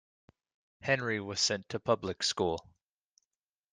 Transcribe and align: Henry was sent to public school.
Henry 0.81 1.19
was 1.19 1.39
sent 1.39 1.69
to 1.69 1.79
public 1.79 2.23
school. 2.23 2.67